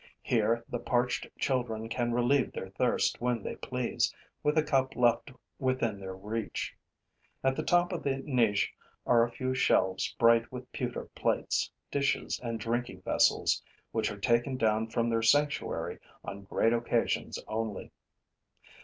[0.23, 5.31] Here the parched children can relieve their thirst when they please, with a cup left
[5.59, 6.75] within their reach.
[7.43, 8.73] At the top of the niche
[9.05, 13.61] are a few shelves bright with pewter plates, dishes and drinking vessels,
[13.91, 17.91] which are taken down from their sanctuary on great occasions only.